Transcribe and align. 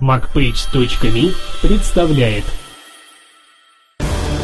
MacPage.me 0.00 1.32
представляет 1.62 2.44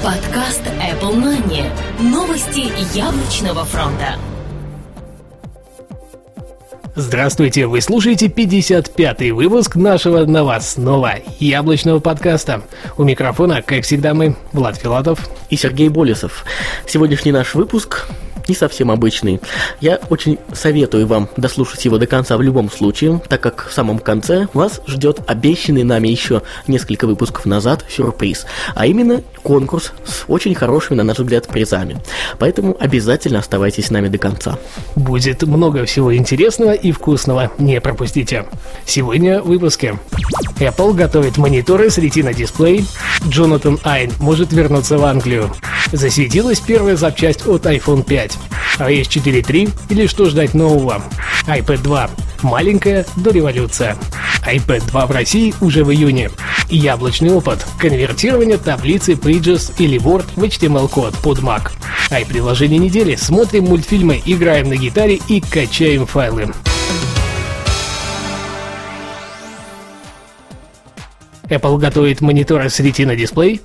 Подкаст 0.02 0.62
Apple 0.78 1.16
Money. 1.16 1.68
Новости 1.98 2.70
яблочного 2.96 3.64
фронта. 3.64 4.14
Здравствуйте, 6.94 7.66
вы 7.66 7.80
слушаете 7.80 8.28
55-й 8.28 9.32
выпуск 9.32 9.74
нашего 9.74 10.24
новостного 10.24 11.14
яблочного 11.40 11.98
подкаста. 11.98 12.62
У 12.96 13.02
микрофона, 13.02 13.60
как 13.60 13.82
всегда, 13.82 14.14
мы, 14.14 14.36
Влад 14.52 14.76
Филатов 14.76 15.28
и 15.48 15.56
Сергей 15.56 15.88
Болесов. 15.88 16.44
Сегодняшний 16.86 17.32
наш 17.32 17.54
выпуск 17.54 18.06
не 18.48 18.54
совсем 18.54 18.90
обычный. 18.90 19.40
Я 19.80 19.98
очень 20.10 20.38
советую 20.52 21.06
вам 21.06 21.28
дослушать 21.36 21.84
его 21.84 21.98
до 21.98 22.06
конца 22.06 22.36
в 22.36 22.42
любом 22.42 22.70
случае, 22.70 23.20
так 23.28 23.40
как 23.40 23.68
в 23.68 23.72
самом 23.72 23.98
конце 23.98 24.48
вас 24.54 24.80
ждет 24.86 25.20
обещанный 25.26 25.84
нами 25.84 26.08
еще 26.08 26.42
несколько 26.66 27.06
выпусков 27.06 27.46
назад 27.46 27.84
сюрприз, 27.88 28.46
а 28.74 28.86
именно 28.86 29.22
конкурс 29.42 29.92
с 30.04 30.24
очень 30.28 30.54
хорошими, 30.54 30.96
на 30.98 31.04
наш 31.04 31.18
взгляд, 31.18 31.46
призами. 31.48 31.98
Поэтому 32.38 32.76
обязательно 32.78 33.38
оставайтесь 33.38 33.86
с 33.86 33.90
нами 33.90 34.08
до 34.08 34.18
конца. 34.18 34.58
Будет 34.96 35.42
много 35.42 35.84
всего 35.84 36.14
интересного 36.14 36.72
и 36.72 36.92
вкусного, 36.92 37.50
не 37.58 37.80
пропустите. 37.80 38.46
Сегодня 38.84 39.42
в 39.42 39.46
выпуске. 39.46 39.98
Apple 40.58 40.94
готовит 40.94 41.38
мониторы 41.38 41.90
с 41.90 41.98
Retina 41.98 42.34
дисплей. 42.34 42.84
Джонатан 43.26 43.78
Айн 43.82 44.12
может 44.18 44.52
вернуться 44.52 44.98
в 44.98 45.04
Англию. 45.04 45.50
Засветилась 45.92 46.60
первая 46.60 46.96
запчасть 46.96 47.46
от 47.46 47.66
iPhone 47.66 48.04
5. 48.04 48.38
iOS 48.78 49.08
4.3 49.08 49.70
или 49.90 50.06
что 50.06 50.28
ждать 50.28 50.54
нового? 50.54 51.02
iPad 51.46 51.82
2. 51.82 52.10
Маленькая 52.42 53.06
дореволюция. 53.16 53.96
iPad 54.46 54.86
2 54.88 55.06
в 55.06 55.10
России 55.10 55.54
уже 55.60 55.84
в 55.84 55.92
июне. 55.92 56.30
Яблочный 56.68 57.30
опыт. 57.32 57.66
Конвертирование 57.78 58.56
таблицы 58.56 59.12
Pages 59.12 59.74
или 59.78 60.00
Word 60.00 60.26
в 60.36 60.42
HTML-код 60.42 61.14
под 61.18 61.38
Mac. 61.40 61.70
Ай-приложение 62.10 62.78
недели. 62.78 63.16
Смотрим 63.16 63.64
мультфильмы, 63.64 64.22
играем 64.24 64.68
на 64.68 64.76
гитаре 64.76 65.20
и 65.28 65.40
качаем 65.40 66.06
файлы. 66.06 66.52
Apple 71.50 71.78
готовит 71.78 72.20
мониторы 72.20 72.70
с 72.70 72.78
Retina 72.80 73.16
дисплей. 73.16 73.60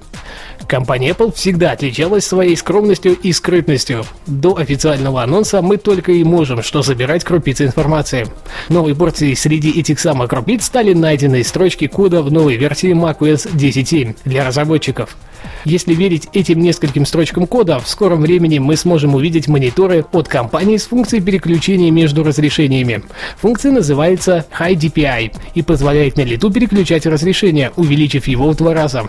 Компания 0.67 1.11
Apple 1.11 1.33
всегда 1.33 1.71
отличалась 1.71 2.25
своей 2.25 2.55
скромностью 2.55 3.13
и 3.15 3.31
скрытностью. 3.31 4.03
До 4.25 4.57
официального 4.57 5.21
анонса 5.21 5.61
мы 5.61 5.77
только 5.77 6.11
и 6.11 6.23
можем 6.23 6.63
что 6.63 6.81
собирать 6.83 7.23
крупицы 7.23 7.65
информации. 7.65 8.27
Новой 8.69 8.95
порцией 8.95 9.35
среди 9.35 9.79
этих 9.79 9.99
самых 9.99 10.29
крупиц 10.29 10.65
стали 10.65 10.93
найденные 10.93 11.43
строчки 11.43 11.87
кода 11.87 12.21
в 12.21 12.31
новой 12.31 12.55
версии 12.57 12.93
macOS 12.93 13.53
10.7 13.53 14.17
для 14.25 14.45
разработчиков. 14.47 15.15
Если 15.63 15.93
верить 15.93 16.27
этим 16.33 16.59
нескольким 16.59 17.05
строчкам 17.05 17.47
кода, 17.47 17.79
в 17.79 17.87
скором 17.87 18.21
времени 18.21 18.59
мы 18.59 18.75
сможем 18.75 19.15
увидеть 19.15 19.47
мониторы 19.47 20.05
от 20.11 20.27
компании 20.27 20.77
с 20.77 20.85
функцией 20.85 21.23
переключения 21.23 21.91
между 21.91 22.23
разрешениями. 22.23 23.03
Функция 23.39 23.71
называется 23.71 24.45
High 24.57 24.75
DPI 24.75 25.35
и 25.53 25.61
позволяет 25.61 26.17
на 26.17 26.21
лету 26.21 26.51
переключать 26.51 27.05
разрешение, 27.05 27.71
увеличив 27.75 28.27
его 28.27 28.51
в 28.51 28.55
два 28.55 28.73
раза. 28.73 29.03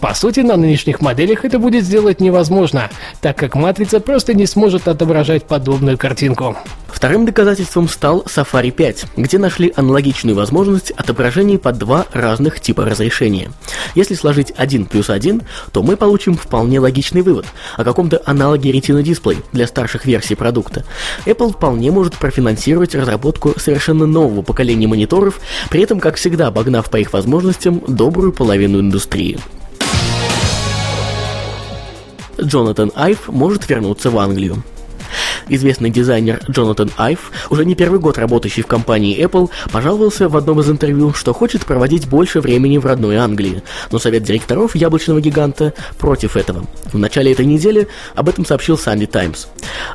По 0.00 0.14
сути, 0.14 0.40
на 0.40 0.56
нынешних 0.56 1.00
моделях 1.00 1.44
это 1.44 1.58
будет 1.58 1.84
сделать 1.84 2.20
невозможно, 2.20 2.90
так 3.20 3.36
как 3.36 3.54
матрица 3.54 4.00
просто 4.00 4.34
не 4.34 4.46
сможет 4.46 4.88
отображать 4.88 5.44
подобную 5.44 5.98
картинку. 5.98 6.56
Вторым 6.94 7.26
доказательством 7.26 7.88
стал 7.88 8.22
Safari 8.22 8.70
5, 8.70 9.06
где 9.16 9.36
нашли 9.36 9.72
аналогичную 9.74 10.36
возможность 10.36 10.92
отображения 10.92 11.58
под 11.58 11.76
два 11.76 12.06
разных 12.12 12.60
типа 12.60 12.84
разрешения. 12.84 13.50
Если 13.96 14.14
сложить 14.14 14.52
1 14.56 14.86
плюс 14.86 15.10
1, 15.10 15.42
то 15.74 15.82
мы 15.82 15.96
получим 15.96 16.36
вполне 16.36 16.78
логичный 16.78 17.22
вывод 17.22 17.46
о 17.76 17.82
каком-то 17.82 18.22
аналоге 18.24 18.70
Retina 18.70 19.02
Display 19.02 19.38
для 19.52 19.66
старших 19.66 20.06
версий 20.06 20.36
продукта. 20.36 20.84
Apple 21.26 21.52
вполне 21.52 21.90
может 21.90 22.14
профинансировать 22.14 22.94
разработку 22.94 23.54
совершенно 23.58 24.06
нового 24.06 24.42
поколения 24.42 24.86
мониторов, 24.86 25.40
при 25.70 25.82
этом, 25.82 25.98
как 25.98 26.14
всегда, 26.14 26.46
обогнав 26.46 26.88
по 26.88 26.96
их 26.98 27.12
возможностям 27.12 27.82
добрую 27.88 28.32
половину 28.32 28.78
индустрии. 28.78 29.36
Джонатан 32.40 32.92
Айв 32.94 33.26
может 33.26 33.68
вернуться 33.68 34.10
в 34.10 34.18
Англию. 34.18 34.62
Известный 35.48 35.90
дизайнер 35.90 36.40
Джонатан 36.50 36.90
Айв, 36.96 37.30
уже 37.50 37.64
не 37.64 37.74
первый 37.74 38.00
год 38.00 38.18
работающий 38.18 38.62
в 38.62 38.66
компании 38.66 39.18
Apple, 39.22 39.50
пожаловался 39.70 40.28
в 40.28 40.36
одном 40.36 40.60
из 40.60 40.70
интервью, 40.70 41.12
что 41.12 41.32
хочет 41.32 41.66
проводить 41.66 42.08
больше 42.08 42.40
времени 42.40 42.78
в 42.78 42.86
родной 42.86 43.16
Англии, 43.16 43.62
но 43.90 43.98
совет 43.98 44.22
директоров 44.22 44.74
яблочного 44.74 45.20
гиганта 45.20 45.74
против 45.98 46.36
этого. 46.36 46.64
В 46.92 46.98
начале 46.98 47.32
этой 47.32 47.46
недели 47.46 47.88
об 48.14 48.28
этом 48.28 48.46
сообщил 48.46 48.76
Sunday 48.76 49.06
Times. 49.06 49.48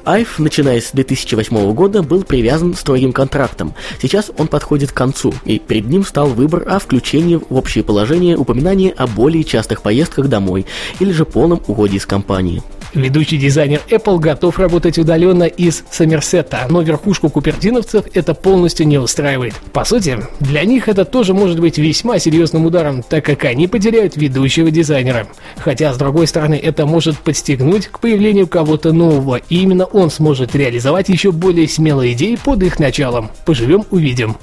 Айв, 0.06 0.40
начиная 0.40 0.82
с 0.82 0.92
2008 0.92 1.74
года, 1.74 2.04
был 2.04 2.24
привязан 2.24 2.74
строгим 2.76 3.14
контрактом. 3.14 3.74
Сейчас 4.02 4.32
он 4.38 4.48
подходит 4.48 4.92
к 4.92 4.96
концу, 4.96 5.34
и 5.46 5.60
перед 5.60 5.88
ним 5.88 6.06
стал 6.06 6.28
выбор 6.28 6.64
о 6.68 6.80
включении 6.80 7.36
в 7.36 7.56
общее 7.56 7.84
положение 7.84 8.38
упоминания 8.38 8.92
о 8.92 9.08
более 9.08 9.44
частых 9.44 9.82
поездках 9.82 10.28
домой 10.28 10.66
или 11.00 11.12
же 11.12 11.26
полном 11.26 11.62
уходе 11.68 11.98
из 11.98 12.06
компании. 12.06 12.62
Ведущий 12.94 13.38
дизайнер 13.38 13.82
Apple 13.90 14.20
готов 14.20 14.58
работать 14.58 14.98
удаленно 14.98 15.44
из 15.44 15.84
Сомерсета, 15.92 16.66
но 16.70 16.82
верхушку 16.82 17.30
купертиновцев 17.30 18.06
это 18.14 18.34
полностью 18.34 18.88
не 18.88 18.98
устраивает. 18.98 19.54
По 19.74 19.86
сути, 19.86 20.20
для 20.40 20.64
них 20.64 20.88
это 20.88 21.06
тоже 21.06 21.34
может 21.36 21.60
быть 21.60 21.78
весьма 21.78 22.18
серьезным 22.18 22.66
ударом, 22.66 23.04
так 23.04 23.26
как 23.26 23.46
они 23.46 23.68
потеряют 23.68 24.18
ведущего 24.18 24.72
дизайнера. 24.72 25.28
Хотя, 25.58 25.94
с 25.94 25.98
другой 25.98 26.26
стороны, 26.26 26.56
это 26.56 26.88
может 26.88 27.20
подстегнуть 27.20 27.88
к 27.88 28.00
появлению 28.00 28.48
кого-то 28.48 28.92
нового, 28.92 29.36
и 29.36 29.58
именно 29.58 29.86
он 29.86 30.10
сможет 30.10 30.56
реализовать 30.56 31.10
еще 31.10 31.32
более 31.32 31.68
смелые 31.68 32.14
идеи 32.14 32.40
под 32.44 32.64
их 32.64 32.80
началом. 32.80 33.30
Поживем, 33.46 33.86
увидим. 33.92 34.38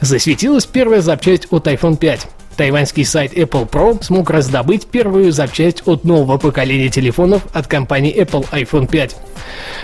Засветилась 0.00 0.66
первая 0.66 1.00
запчасть 1.00 1.48
от 1.50 1.66
iPhone 1.66 1.96
5. 1.96 2.26
Тайваньский 2.54 3.04
сайт 3.04 3.32
Apple 3.34 3.68
Pro 3.68 4.02
смог 4.02 4.30
раздобыть 4.30 4.86
первую 4.86 5.32
запчасть 5.32 5.82
от 5.86 6.04
нового 6.04 6.38
поколения 6.38 6.88
телефонов 6.88 7.42
от 7.52 7.66
компании 7.66 8.16
Apple 8.16 8.46
iPhone 8.50 8.88
5. 8.88 9.16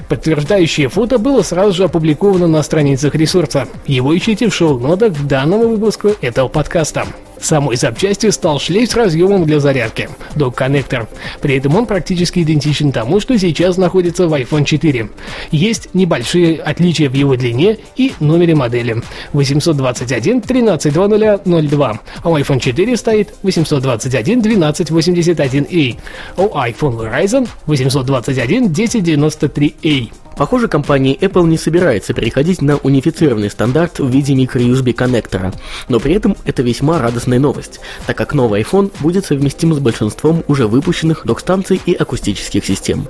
Подтверждающее 0.08 0.88
фото 0.88 1.19
было 1.19 1.42
сразу 1.42 1.72
же 1.72 1.84
опубликовано 1.84 2.47
на 2.47 2.62
страницах 2.62 3.14
ресурса. 3.14 3.69
Его 3.86 4.16
ищите 4.16 4.48
в 4.48 4.54
шоу-нотах 4.54 5.14
к 5.14 5.26
данному 5.26 5.69
выпуску 5.69 6.10
этого 6.20 6.48
подкаста. 6.48 7.06
Самой 7.40 7.76
запчастью 7.76 8.32
стал 8.32 8.60
шлейф 8.60 8.90
с 8.90 8.94
разъемом 8.94 9.44
для 9.44 9.60
зарядки– 9.60 10.08
док-коннектор. 10.36 11.08
При 11.40 11.56
этом 11.56 11.74
он 11.74 11.86
практически 11.86 12.40
идентичен 12.40 12.92
тому, 12.92 13.20
что 13.20 13.38
сейчас 13.38 13.76
находится 13.76 14.28
в 14.28 14.34
iPhone 14.34 14.64
4. 14.64 15.08
Есть 15.50 15.88
небольшие 15.94 16.60
отличия 16.60 17.08
в 17.08 17.14
его 17.14 17.36
длине 17.36 17.78
и 17.96 18.12
номере 18.20 18.54
модели– 18.54 19.02
821 19.32 20.40
132002, 20.40 22.00
а 22.22 22.30
у 22.30 22.36
iPhone 22.36 22.60
4 22.60 22.96
стоит 22.96 23.34
821 23.42 24.40
1281A, 24.40 25.96
а 26.36 26.42
у 26.42 26.48
iPhone 26.48 26.98
Verizon 26.98 27.48
821 27.66 28.68
1093A. 28.68 30.10
Похоже, 30.40 30.68
компания 30.68 31.16
Apple 31.16 31.46
не 31.46 31.58
собирается 31.58 32.14
переходить 32.14 32.62
на 32.62 32.78
унифицированный 32.78 33.50
стандарт 33.50 33.98
в 33.98 34.08
виде 34.08 34.32
microUSB 34.32 34.94
коннектора, 34.94 35.52
но 35.90 36.00
при 36.00 36.14
этом 36.14 36.34
это 36.46 36.62
весьма 36.62 36.98
радостная 36.98 37.38
новость, 37.38 37.78
так 38.06 38.16
как 38.16 38.32
новый 38.32 38.62
iPhone 38.62 38.90
будет 39.00 39.26
совместим 39.26 39.74
с 39.74 39.80
большинством 39.80 40.42
уже 40.48 40.66
выпущенных 40.66 41.26
док-станций 41.26 41.78
и 41.84 41.92
акустических 41.92 42.64
систем 42.64 43.06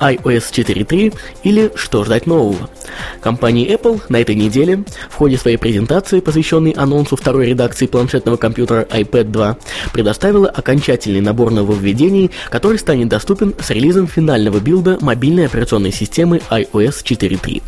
iOS 0.00 0.50
4.3 0.52 1.14
или 1.42 1.70
что 1.74 2.04
ждать 2.04 2.26
нового. 2.26 2.68
Компания 3.20 3.68
Apple 3.68 4.00
на 4.08 4.20
этой 4.20 4.34
неделе 4.34 4.84
в 5.10 5.14
ходе 5.16 5.36
своей 5.36 5.56
презентации, 5.56 6.20
посвященной 6.20 6.72
анонсу 6.72 7.16
второй 7.16 7.46
редакции 7.46 7.86
планшетного 7.86 8.36
компьютера 8.36 8.82
iPad 8.90 9.24
2, 9.24 9.56
предоставила 9.92 10.48
окончательный 10.48 11.20
набор 11.20 11.50
нововведений, 11.50 12.30
который 12.48 12.78
станет 12.78 13.08
доступен 13.08 13.54
с 13.60 13.70
релизом 13.70 14.06
финального 14.06 14.58
билда 14.58 14.98
мобильной 15.00 15.46
операционной 15.46 15.92
системы 15.92 16.40
iOS 16.50 17.04
4.3. 17.04 17.62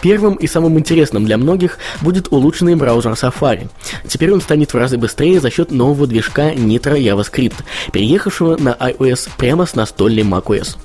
Первым 0.00 0.34
и 0.34 0.46
самым 0.46 0.78
интересным 0.78 1.24
для 1.24 1.36
многих 1.36 1.78
будет 2.00 2.32
улучшенный 2.32 2.76
браузер 2.76 3.12
Safari. 3.12 3.68
Теперь 4.06 4.32
он 4.32 4.40
станет 4.40 4.72
в 4.72 4.76
разы 4.76 4.98
быстрее 4.98 5.40
за 5.40 5.50
счет 5.50 5.70
нового 5.70 6.06
движка 6.06 6.52
Nitro 6.52 6.96
JavaScript, 6.98 7.56
переехавшего 7.92 8.56
на 8.56 8.70
iOS 8.70 9.28
прямо 9.36 9.66
с 9.66 9.74
настольной 9.74 10.22
macOS. 10.22 10.76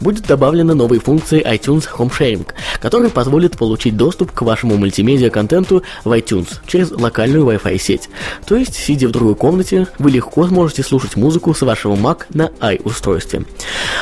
Будет 0.00 0.11
будет 0.12 0.26
добавлена 0.26 0.74
новой 0.74 0.98
функции 0.98 1.42
iTunes 1.42 1.88
Home 1.96 2.10
Sharing, 2.10 2.46
которая 2.80 3.08
позволит 3.08 3.56
получить 3.56 3.96
доступ 3.96 4.30
к 4.32 4.42
вашему 4.42 4.76
мультимедиа-контенту 4.76 5.82
в 6.04 6.12
iTunes 6.12 6.48
через 6.66 6.90
локальную 6.90 7.46
Wi-Fi 7.46 7.78
сеть. 7.78 8.10
То 8.44 8.56
есть, 8.56 8.74
сидя 8.74 9.08
в 9.08 9.10
другой 9.10 9.34
комнате, 9.34 9.86
вы 9.98 10.10
легко 10.10 10.46
сможете 10.46 10.82
слушать 10.82 11.16
музыку 11.16 11.54
с 11.54 11.62
вашего 11.62 11.96
Mac 11.96 12.24
на 12.34 12.50
i-устройстве. 12.60 13.44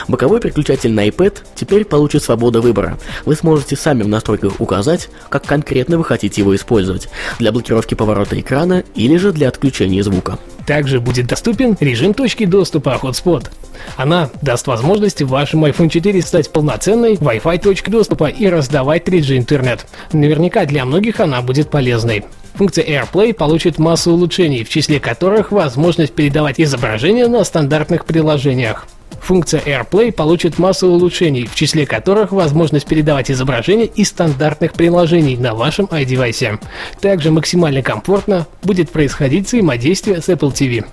Боковой 0.09 0.41
переключатель 0.41 0.91
на 0.91 1.07
iPad 1.07 1.39
теперь 1.55 1.85
получит 1.85 2.25
свободу 2.25 2.61
выбора. 2.61 2.99
Вы 3.25 3.37
сможете 3.37 3.77
сами 3.77 4.03
в 4.03 4.09
настройках 4.09 4.61
указать, 4.61 5.11
как 5.29 5.45
конкретно 5.45 5.97
вы 5.97 6.05
хотите 6.05 6.41
его 6.41 6.57
использовать– 6.57 7.09
для 7.39 7.53
блокировки 7.53 7.95
поворота 7.95 8.39
экрана 8.41 8.83
или 8.97 9.17
же 9.17 9.33
для 9.33 9.49
отключения 9.49 10.03
звука. 10.03 10.39
Также 10.67 11.01
будет 11.01 11.27
доступен 11.27 11.77
режим 11.81 12.15
точки 12.15 12.45
доступа 12.45 12.99
Hotspot. 13.03 13.51
Она 13.97 14.31
даст 14.43 14.67
возможность 14.67 15.23
вашему 15.23 15.67
iPhone 15.69 15.89
4 15.89 16.23
стать 16.23 16.53
полноценной 16.53 17.15
Wi-Fi 17.15 17.61
точкой 17.61 17.91
доступа 17.91 18.27
и 18.27 18.47
раздавать 18.49 19.07
3G 19.09 19.39
интернет. 19.39 19.87
Наверняка 20.13 20.65
для 20.65 20.85
многих 20.85 21.21
она 21.21 21.43
будет 21.43 21.71
полезной. 21.71 22.25
Функция 22.55 22.85
AirPlay 22.85 23.33
получит 23.33 23.79
массу 23.79 24.13
улучшений, 24.13 24.65
в 24.65 24.69
числе 24.69 25.01
которых 25.01 25.53
возможность 25.53 26.15
передавать 26.15 26.61
изображения 26.61 27.27
на 27.27 27.45
стандартных 27.45 28.05
приложениях. 28.05 28.87
Функция 29.21 29.61
AirPlay 29.61 30.13
получит 30.13 30.59
массу 30.59 30.89
улучшений, 30.89 31.47
в 31.47 31.55
числе 31.55 31.87
которых 31.87 32.33
возможность 32.33 32.87
передавать 32.87 33.31
изображения 33.31 33.87
из 33.87 34.09
стандартных 34.09 34.73
приложений 34.73 35.37
на 35.37 35.55
вашем 35.55 35.87
iDevice. 35.87 36.59
Также 37.01 37.31
максимально 37.31 37.83
комфортно 37.83 38.47
будет 38.63 38.91
происходить 38.91 39.47
взаимодействие 39.47 40.21
с 40.21 40.29
Apple 40.29 40.53
TV. 40.53 40.85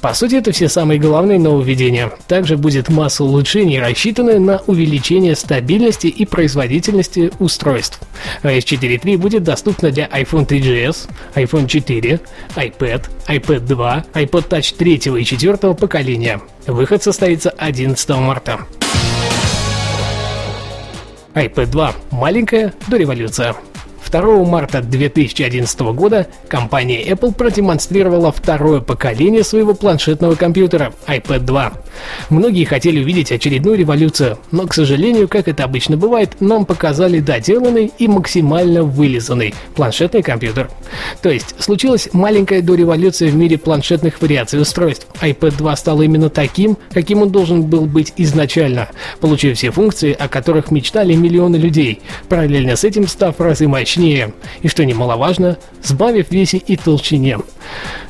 По 0.00 0.14
сути, 0.14 0.36
это 0.36 0.52
все 0.52 0.68
самые 0.68 1.00
главные 1.00 1.40
нововведения. 1.40 2.12
Также 2.28 2.56
будет 2.56 2.88
масса 2.88 3.24
улучшений, 3.24 3.80
рассчитанная 3.80 4.38
на 4.38 4.58
увеличение 4.66 5.34
стабильности 5.34 6.06
и 6.06 6.24
производительности 6.24 7.32
устройств. 7.40 8.00
iOS 8.44 8.64
4.3 8.80 9.18
будет 9.18 9.42
доступна 9.42 9.90
для 9.90 10.06
iPhone 10.06 10.46
3GS, 10.46 11.08
iPhone 11.34 11.66
4, 11.66 12.20
iPad, 12.56 13.04
iPad 13.26 13.60
2, 13.60 14.04
iPod 14.14 14.48
Touch 14.48 14.74
3 14.76 14.94
и 15.20 15.24
4 15.24 15.56
поколения. 15.74 16.40
Выход 16.66 17.02
состоится 17.02 17.50
11 17.50 18.08
марта. 18.10 18.60
iPad 21.34 21.66
2. 21.66 21.92
Маленькая 22.12 22.72
дореволюция. 22.86 23.56
2 24.10 24.44
марта 24.44 24.80
2011 24.80 25.80
года 25.80 26.26
компания 26.48 27.04
Apple 27.04 27.34
продемонстрировала 27.34 28.32
второе 28.32 28.80
поколение 28.80 29.44
своего 29.44 29.74
планшетного 29.74 30.34
компьютера 30.34 30.92
iPad 31.06 31.40
2. 31.40 31.72
Многие 32.30 32.64
хотели 32.64 33.02
увидеть 33.02 33.32
очередную 33.32 33.76
революцию, 33.76 34.38
но, 34.50 34.66
к 34.66 34.74
сожалению, 34.74 35.28
как 35.28 35.48
это 35.48 35.64
обычно 35.64 35.96
бывает, 35.96 36.40
нам 36.40 36.64
показали 36.64 37.20
доделанный 37.20 37.92
и 37.98 38.08
максимально 38.08 38.82
вылизанный 38.82 39.54
планшетный 39.74 40.22
компьютер. 40.22 40.70
То 41.22 41.30
есть, 41.30 41.54
случилась 41.58 42.08
маленькая 42.12 42.62
дореволюция 42.62 43.30
в 43.30 43.34
мире 43.34 43.58
планшетных 43.58 44.20
вариаций 44.22 44.60
устройств. 44.60 45.06
iPad 45.20 45.56
2 45.58 45.76
стал 45.76 46.02
именно 46.02 46.30
таким, 46.30 46.76
каким 46.92 47.22
он 47.22 47.30
должен 47.30 47.62
был 47.62 47.86
быть 47.86 48.12
изначально, 48.16 48.88
получив 49.20 49.56
все 49.56 49.70
функции, 49.70 50.12
о 50.12 50.28
которых 50.28 50.70
мечтали 50.70 51.14
миллионы 51.14 51.56
людей, 51.56 52.00
параллельно 52.28 52.76
с 52.76 52.84
этим 52.84 53.06
став 53.06 53.38
разы 53.40 53.68
мощнее 53.68 53.97
мощнее 53.98 54.32
и, 54.62 54.68
что 54.68 54.84
немаловажно, 54.84 55.58
сбавив 55.82 56.30
весе 56.30 56.58
и 56.58 56.76
толщине. 56.76 57.38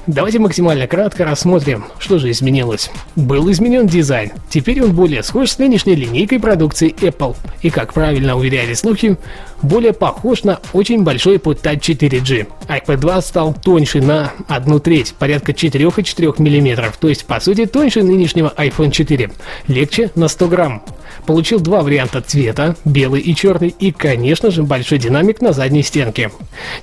Давайте 0.06 0.38
максимально 0.38 0.87
кратко 0.87 1.25
рассмотрим, 1.25 1.85
что 1.99 2.19
же 2.19 2.31
изменилось. 2.31 2.90
Был 3.17 3.50
изменен 3.50 3.87
дизайн. 3.87 4.32
Теперь 4.49 4.82
он 4.82 4.93
более 4.93 5.23
схож 5.23 5.50
с 5.50 5.58
нынешней 5.58 5.94
линейкой 5.96 6.40
продукции 6.40 6.94
Apple. 7.00 7.37
И, 7.62 7.70
как 7.70 7.93
правильно 7.93 8.37
уверяли 8.37 8.75
слухи, 8.75 9.17
более 9.61 9.93
похож 9.93 10.44
на 10.44 10.61
очень 10.73 11.02
большой 11.02 11.37
iPod 11.37 11.61
Touch 11.61 11.81
4G. 11.81 12.46
iPad 12.69 12.96
2 12.96 13.23
стал 13.23 13.55
тоньше 13.55 14.00
на 14.00 14.32
одну 14.46 14.79
треть, 14.79 15.14
порядка 15.19 15.52
4,4 15.52 16.34
мм, 16.38 16.93
то 16.99 17.08
есть 17.08 17.26
по 17.26 17.41
сути 17.41 17.67
тоньше 17.67 18.02
нынешнего 18.02 18.52
iPhone 18.56 18.91
4. 18.91 19.31
Легче 19.67 20.11
на 20.14 20.29
100 20.29 20.49
грамм. 20.49 20.82
Получил 21.29 21.61
два 21.61 21.83
варианта 21.83 22.23
цвета, 22.23 22.75
белый 22.87 23.21
и 23.21 23.35
черный, 23.35 23.69
и, 23.69 23.93
конечно 23.93 24.51
же, 24.51 24.63
большой 24.63 24.97
динамик 24.97 25.43
на 25.43 25.53
задней 25.53 25.83
стенке. 25.83 26.31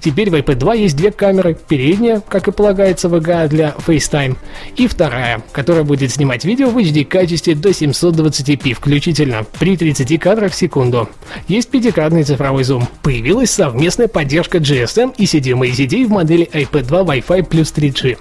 Теперь 0.02 0.30
в 0.30 0.36
iPad 0.36 0.54
2 0.54 0.74
есть 0.76 0.96
две 0.96 1.12
камеры, 1.12 1.58
передняя, 1.68 2.22
как 2.30 2.48
и 2.48 2.52
полагается 2.52 3.08
VGA 3.08 3.48
для 3.48 3.74
FaceTime, 3.88 4.38
и 4.76 4.86
вторая, 4.86 5.42
которая 5.52 5.84
будет 5.84 6.12
снимать 6.12 6.46
видео 6.46 6.70
в 6.70 6.78
HD 6.78 7.06
качестве 7.06 7.56
до 7.56 7.70
720p 7.70 8.76
включительно, 8.76 9.48
при 9.60 9.76
30 9.78 10.20
кадрах 10.20 10.52
в 10.52 10.56
секунду. 10.56 11.10
Есть 11.48 11.72
пятикратный 11.72 12.22
цифровой 12.22 12.66
зум. 12.66 12.88
Появилась 13.02 13.50
совместная 13.50 14.08
поддержка 14.08 14.60
GSM 14.60 15.16
и 15.18 15.24
CDMA 15.24 15.72
ZD 15.72 16.06
в 16.06 16.12
модели 16.12 16.48
iPad 16.54 16.84
2 16.84 17.02
Wi-Fi 17.02 17.44
плюс 17.46 17.74
3G. 17.76 18.20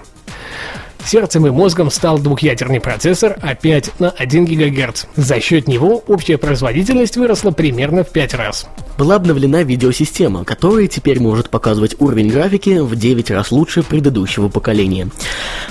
Сердцем 1.05 1.45
и 1.45 1.51
мозгом 1.51 1.91
стал 1.91 2.17
двухъядерный 2.17 2.79
процессор 2.79 3.37
А5 3.41 3.91
на 3.99 4.09
1 4.09 4.45
ГГц. 4.45 5.05
За 5.15 5.39
счет 5.39 5.67
него 5.67 6.03
общая 6.07 6.39
производительность 6.39 7.15
выросла 7.15 7.51
примерно 7.51 8.03
в 8.03 8.09
5 8.09 8.33
раз. 8.33 8.67
Была 8.97 9.15
обновлена 9.15 9.63
видеосистема, 9.63 10.45
которая 10.45 10.87
теперь 10.87 11.19
может 11.19 11.49
показывать 11.49 11.95
уровень 11.99 12.29
графики 12.29 12.79
в 12.79 12.95
9 12.95 13.29
раз 13.31 13.51
лучше 13.51 13.83
предыдущего 13.83 14.47
поколения. 14.47 15.09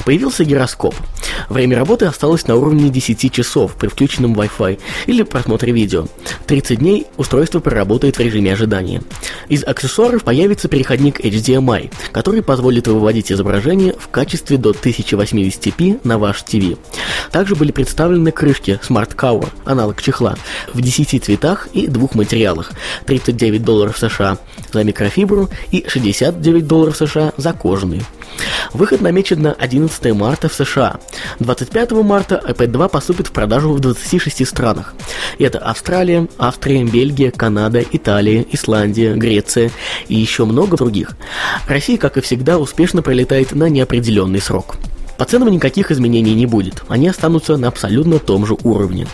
Появился 0.05 0.45
гироскоп. 0.45 0.95
Время 1.49 1.79
работы 1.79 2.05
осталось 2.05 2.47
на 2.47 2.57
уровне 2.57 2.91
10 2.91 3.33
часов 3.33 3.75
при 3.75 3.89
включенном 3.89 4.35
Wi-Fi 4.35 4.79
или 5.07 5.23
просмотре 5.23 5.73
видео. 5.73 6.07
30 6.47 6.79
дней 6.79 7.07
устройство 7.17 7.61
проработает 7.61 8.19
в 8.19 8.21
режиме 8.21 8.53
ожидания. 8.53 9.03
Из 9.49 9.65
аксессуаров 9.65 10.23
появится 10.23 10.69
переходник 10.69 11.21
HDMI, 11.21 11.93
который 12.13 12.43
позволит 12.43 12.87
выводить 12.87 13.33
изображение 13.33 13.95
в 13.99 14.09
качестве 14.09 14.59
до 14.59 14.73
1080p 15.25 16.01
на 16.05 16.19
ваш 16.19 16.43
TV. 16.43 16.79
Также 17.33 17.57
были 17.57 17.73
представлены 17.73 18.31
крышки 18.31 18.79
Smart 18.87 19.15
Cover, 19.17 19.49
аналог 19.65 20.01
чехла, 20.01 20.37
в 20.73 20.81
10 20.81 21.25
цветах 21.25 21.69
и 21.73 21.87
двух 21.87 22.15
материалах, 22.15 22.73
39 23.07 23.63
долларов 23.63 23.99
США 23.99 24.39
за 24.73 24.85
микрофибру 24.85 25.49
и 25.71 25.85
69 25.87 26.67
долларов 26.67 26.97
США 26.97 27.33
за 27.37 27.53
кожаный. 27.53 28.03
Выход 28.73 29.01
намечен 29.01 29.41
на 29.43 29.53
11 29.53 30.13
марта 30.15 30.49
в 30.49 30.55
США. 30.55 30.99
25 31.39 31.93
марта 31.93 32.43
iPad 32.45 32.67
2 32.67 32.89
поступит 32.89 33.29
в 33.29 33.33
продажу 33.33 33.73
в 33.73 33.81
26 33.81 34.47
странах. 34.47 34.95
Это 35.39 35.59
Австралия, 35.59 36.29
Австрия, 36.39 36.85
Бельгия, 36.85 37.31
Канада, 37.31 37.83
Италия, 37.93 38.45
Исландия, 38.51 39.15
Греция 39.15 39.71
и 40.09 40.17
еще 40.17 40.45
много 40.45 40.77
других. 40.77 41.17
Россия, 41.69 41.99
как 41.99 42.17
и 42.17 42.21
всегда, 42.21 42.59
успешно 42.59 43.03
пролетает 43.03 43.53
на 43.53 43.69
неопределенный 43.69 44.41
срок. 44.41 44.77
По 45.19 45.25
ценам 45.25 45.51
никаких 45.51 45.91
изменений 45.91 46.35
не 46.35 46.47
будет, 46.47 46.83
они 46.89 47.09
останутся 47.09 47.57
на 47.57 47.69
абсолютно 47.69 48.19
том 48.19 48.47
же 48.47 48.57
уровне. 48.65 49.07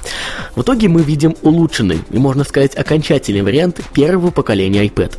В 0.55 0.63
итоге 0.63 0.89
мы 0.89 1.03
видим 1.03 1.37
улучшенный 1.43 2.01
и, 2.11 2.19
можно 2.19 2.45
сказать, 2.45 2.77
окончательный 2.77 3.43
вариант 3.43 3.81
первого 3.93 4.31
поколения 4.31 4.87
iPad. 4.87 5.13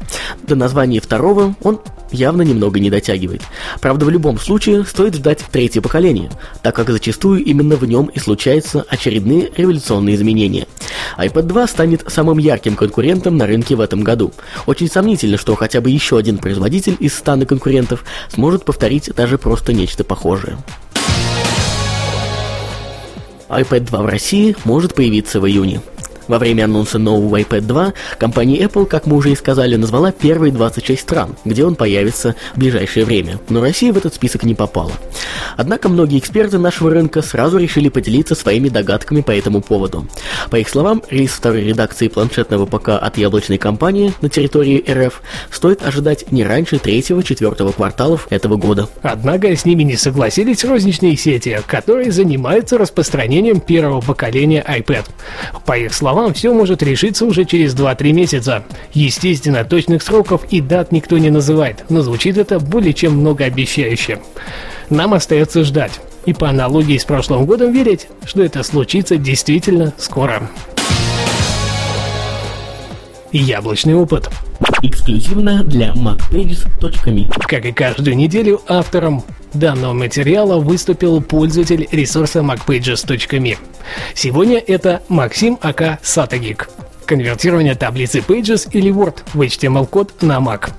До 0.43 0.55
названия 0.55 0.99
второго 0.99 1.55
он 1.63 1.79
явно 2.11 2.41
немного 2.41 2.79
не 2.79 2.89
дотягивает. 2.89 3.41
Правда, 3.79 4.05
в 4.05 4.09
любом 4.09 4.39
случае 4.39 4.85
стоит 4.85 5.15
ждать 5.15 5.39
третье 5.51 5.81
поколение, 5.81 6.29
так 6.61 6.75
как 6.75 6.89
зачастую 6.89 7.43
именно 7.43 7.75
в 7.75 7.85
нем 7.85 8.07
и 8.07 8.19
случаются 8.19 8.85
очередные 8.87 9.51
революционные 9.55 10.15
изменения. 10.15 10.67
iPad 11.17 11.43
2 11.43 11.67
станет 11.67 12.03
самым 12.07 12.37
ярким 12.37 12.75
конкурентом 12.75 13.37
на 13.37 13.47
рынке 13.47 13.75
в 13.75 13.81
этом 13.81 14.03
году. 14.03 14.31
Очень 14.65 14.89
сомнительно, 14.89 15.37
что 15.37 15.55
хотя 15.55 15.81
бы 15.81 15.89
еще 15.89 16.17
один 16.17 16.37
производитель 16.37 16.95
из 16.99 17.15
стана 17.15 17.45
конкурентов 17.45 18.03
сможет 18.33 18.65
повторить 18.65 19.11
даже 19.15 19.37
просто 19.37 19.73
нечто 19.73 20.03
похожее 20.03 20.57
iPad 23.51 23.81
2 23.81 24.01
в 24.01 24.05
России 24.05 24.55
может 24.63 24.95
появиться 24.95 25.41
в 25.41 25.47
июне. 25.47 25.81
Во 26.31 26.39
время 26.39 26.63
анонса 26.63 26.97
нового 26.97 27.41
iPad 27.41 27.59
2 27.59 27.93
компания 28.17 28.63
Apple, 28.63 28.85
как 28.85 29.05
мы 29.05 29.17
уже 29.17 29.33
и 29.33 29.35
сказали, 29.35 29.75
назвала 29.75 30.13
первые 30.13 30.53
26 30.53 31.01
стран, 31.01 31.35
где 31.43 31.65
он 31.65 31.75
появится 31.75 32.37
в 32.55 32.59
ближайшее 32.59 33.03
время, 33.03 33.37
но 33.49 33.59
Россия 33.59 33.91
в 33.91 33.97
этот 33.97 34.13
список 34.13 34.43
не 34.43 34.55
попала. 34.55 34.93
Однако 35.57 35.89
многие 35.89 36.19
эксперты 36.19 36.57
нашего 36.57 36.89
рынка 36.89 37.21
сразу 37.21 37.57
решили 37.57 37.89
поделиться 37.89 38.33
своими 38.33 38.69
догадками 38.69 39.19
по 39.19 39.31
этому 39.31 39.59
поводу. 39.59 40.07
По 40.49 40.55
их 40.55 40.69
словам, 40.69 41.03
релиз 41.09 41.31
второй 41.31 41.65
редакции 41.65 42.07
планшетного 42.07 42.65
ПК 42.65 42.91
от 42.91 43.17
яблочной 43.17 43.57
компании 43.57 44.13
на 44.21 44.29
территории 44.29 44.85
РФ 44.89 45.21
стоит 45.51 45.85
ожидать 45.85 46.31
не 46.31 46.45
раньше 46.45 46.79
третьего-четвертого 46.79 47.73
кварталов 47.73 48.27
этого 48.29 48.55
года. 48.55 48.87
Однако 49.01 49.53
с 49.53 49.65
ними 49.65 49.83
не 49.83 49.97
согласились 49.97 50.63
розничные 50.63 51.17
сети, 51.17 51.59
которые 51.67 52.13
занимаются 52.13 52.77
распространением 52.77 53.59
первого 53.59 53.99
поколения 53.99 54.65
iPad. 54.65 55.03
По 55.65 55.77
их 55.77 55.93
словам, 55.93 56.20
словам, 56.21 56.33
все 56.35 56.53
может 56.53 56.83
решиться 56.83 57.25
уже 57.25 57.45
через 57.45 57.73
2-3 57.73 58.13
месяца. 58.13 58.63
Естественно, 58.93 59.65
точных 59.65 60.03
сроков 60.03 60.45
и 60.51 60.61
дат 60.61 60.91
никто 60.91 61.17
не 61.17 61.31
называет, 61.31 61.85
но 61.89 62.01
звучит 62.01 62.37
это 62.37 62.59
более 62.59 62.93
чем 62.93 63.17
многообещающе. 63.17 64.19
Нам 64.89 65.13
остается 65.15 65.63
ждать. 65.63 65.99
И 66.27 66.33
по 66.33 66.49
аналогии 66.49 66.99
с 66.99 67.05
прошлым 67.05 67.45
годом 67.45 67.71
верить, 67.73 68.07
что 68.25 68.43
это 68.43 68.61
случится 68.61 69.17
действительно 69.17 69.93
скоро. 69.97 70.47
Яблочный 73.31 73.95
опыт. 73.95 74.29
Эксклюзивно 74.83 75.63
для 75.63 75.93
macpages.me 75.93 77.31
Как 77.47 77.65
и 77.65 77.71
каждую 77.71 78.15
неделю, 78.15 78.61
автором 78.67 79.23
данного 79.53 79.93
материала 79.93 80.59
выступил 80.59 81.21
пользователь 81.21 81.87
ресурса 81.91 82.39
macpages.me. 82.39 83.57
Сегодня 84.13 84.57
это 84.59 85.01
Максим 85.09 85.57
АК 85.61 85.99
Сатагик. 86.01 86.69
Конвертирование 87.05 87.75
таблицы 87.75 88.19
Pages 88.19 88.69
или 88.71 88.91
Word 88.91 89.19
в 89.33 89.41
HTML-код 89.41 90.21
на 90.21 90.37
Mac. 90.39 90.71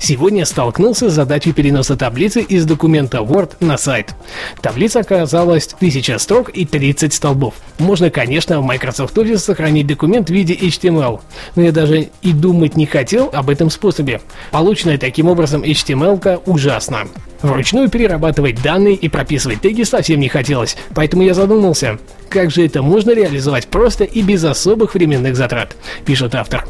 Сегодня 0.00 0.46
столкнулся 0.46 1.10
с 1.10 1.12
задачей 1.12 1.52
переноса 1.52 1.94
таблицы 1.94 2.40
из 2.40 2.64
документа 2.64 3.18
Word 3.18 3.52
на 3.60 3.76
сайт. 3.76 4.14
Таблица 4.62 5.00
оказалась 5.00 5.66
1000 5.66 6.18
строк 6.18 6.48
и 6.48 6.64
30 6.64 7.12
столбов. 7.12 7.54
Можно, 7.78 8.08
конечно, 8.10 8.60
в 8.60 8.64
Microsoft 8.64 9.16
Office 9.18 9.38
сохранить 9.38 9.86
документ 9.86 10.30
в 10.30 10.32
виде 10.32 10.54
HTML, 10.54 11.20
но 11.54 11.62
я 11.62 11.70
даже 11.70 12.08
и 12.22 12.32
думать 12.32 12.78
не 12.78 12.86
хотел 12.86 13.28
об 13.30 13.50
этом 13.50 13.68
способе. 13.68 14.22
Полученная 14.50 14.96
таким 14.96 15.28
образом 15.28 15.62
HTML 15.62 16.42
ужасна. 16.46 17.06
Вручную 17.42 17.90
перерабатывать 17.90 18.62
данные 18.62 18.94
и 18.94 19.08
прописывать 19.10 19.60
теги 19.60 19.82
совсем 19.82 20.18
не 20.18 20.28
хотелось, 20.28 20.76
поэтому 20.94 21.22
я 21.22 21.34
задумался, 21.34 21.98
как 22.30 22.50
же 22.50 22.64
это 22.64 22.82
можно 22.82 23.12
реализовать 23.12 23.66
просто 23.66 24.04
и 24.04 24.22
без 24.22 24.44
особых 24.44 24.94
временных 24.94 25.36
затрат, 25.36 25.76
пишет 26.06 26.34
автор. 26.34 26.66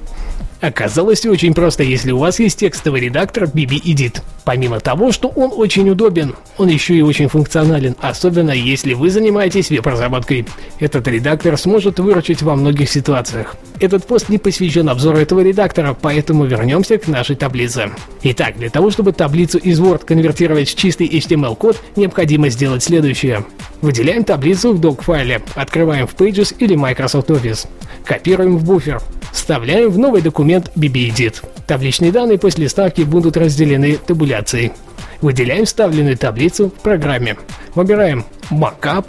Оказалось 0.61 1.25
очень 1.25 1.55
просто, 1.55 1.83
если 1.83 2.13
у 2.13 2.19
вас 2.19 2.39
есть 2.39 2.59
текстовый 2.61 3.01
редактор 3.01 3.45
BB 3.45 3.83
Edit. 3.83 4.21
Помимо 4.45 4.81
того, 4.81 5.11
что 5.11 5.29
он 5.29 5.53
очень 5.55 5.89
удобен, 5.89 6.35
он 6.59 6.69
еще 6.69 6.95
и 6.95 7.03
очень 7.03 7.29
функционален, 7.29 7.97
особенно 8.01 8.51
если 8.51 8.93
вы 8.93 9.11
занимаетесь 9.11 9.71
веб-разработкой. 9.71 10.47
Этот 10.79 11.09
редактор 11.09 11.57
сможет 11.57 11.99
выручить 11.99 12.43
во 12.43 12.57
многих 12.57 12.91
ситуациях. 12.91 13.57
Этот 13.81 14.07
пост 14.07 14.29
не 14.29 14.37
посвящен 14.37 14.89
обзору 14.91 15.17
этого 15.17 15.41
редактора, 15.41 15.97
поэтому 15.99 16.45
вернемся 16.45 16.99
к 16.99 17.09
нашей 17.09 17.37
таблице. 17.37 17.91
Итак, 18.23 18.59
для 18.59 18.69
того, 18.69 18.91
чтобы 18.91 19.13
таблицу 19.13 19.59
из 19.59 19.81
Word 19.81 20.05
конвертировать 20.05 20.69
в 20.69 20.75
чистый 20.75 21.09
HTML-код, 21.09 21.81
необходимо 21.97 22.51
сделать 22.51 22.83
следующее. 22.83 23.45
Выделяем 23.81 24.25
таблицу 24.25 24.75
в 24.75 24.81
док-файле, 24.81 25.41
открываем 25.55 26.07
в 26.07 26.15
Pages 26.15 26.55
или 26.59 26.75
Microsoft 26.75 27.31
Office, 27.31 27.67
копируем 28.05 28.59
в 28.59 28.65
буфер, 28.65 29.01
Вставляем 29.33 29.91
в 29.91 29.99
новый 29.99 30.23
документ 30.23 30.71
BBEdit. 30.77 31.45
Табличные 31.67 32.13
данные 32.13 32.39
после 32.39 32.69
ставки 32.69 33.03
будут 33.03 33.37
разделены 33.37 33.97
табуляцией. 33.97 34.73
Выделяем 35.21 35.67
вставленную 35.67 36.17
таблицу 36.17 36.69
в 36.69 36.83
программе. 36.83 37.37
Выбираем 37.75 38.25
Markup, 38.51 39.07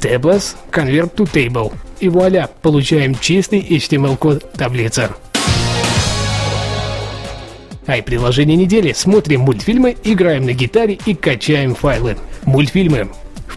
Tables, 0.00 0.56
Convert 0.70 1.14
to 1.14 1.30
Table. 1.32 1.72
И 2.00 2.08
вуаля, 2.08 2.50
получаем 2.62 3.14
чистый 3.14 3.60
HTML-код 3.60 4.52
таблицы. 4.52 5.10
Ай, 7.86 8.02
приложение 8.02 8.56
недели. 8.56 8.92
Смотрим 8.92 9.42
мультфильмы, 9.42 9.96
играем 10.04 10.44
на 10.46 10.52
гитаре 10.52 10.98
и 11.04 11.14
качаем 11.14 11.74
файлы. 11.74 12.16
Мультфильмы 12.44 13.08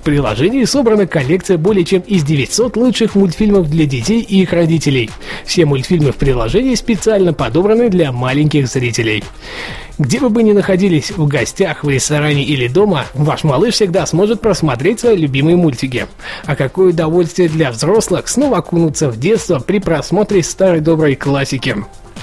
приложении 0.06 0.64
собрана 0.64 1.08
коллекция 1.08 1.58
более 1.58 1.84
чем 1.84 2.02
из 2.02 2.24
900 2.24 2.78
лучших 2.78 3.16
мультфильмов 3.16 3.70
для 3.70 3.86
детей 3.86 4.22
и 4.22 4.44
их 4.44 4.54
родителей. 4.54 5.10
Все 5.44 5.66
мультфильмы 5.66 6.14
в 6.14 6.16
приложении 6.16 6.76
специально 6.76 7.34
подобраны 7.34 7.90
для 7.90 8.14
маленьких 8.14 8.68
зрителей. 8.68 9.24
Где 9.98 10.20
бы 10.20 10.30
вы 10.30 10.44
ни 10.44 10.52
находились, 10.52 11.12
в 11.12 11.28
гостях, 11.28 11.84
в 11.84 11.90
ресторане 11.90 12.44
или 12.44 12.68
дома, 12.68 13.06
ваш 13.14 13.44
малыш 13.44 13.74
всегда 13.74 14.06
сможет 14.06 14.42
просмотреть 14.42 15.00
свои 15.00 15.18
любимые 15.18 15.58
мультики. 15.58 16.06
А 16.46 16.56
какое 16.56 16.92
удовольствие 16.92 17.50
для 17.50 17.72
взрослых 17.72 18.28
снова 18.28 18.58
окунуться 18.58 19.10
в 19.10 19.20
детство 19.20 19.60
при 19.60 19.80
просмотре 19.80 20.44
старой 20.44 20.82
доброй 20.82 21.16
классики. 21.16 21.76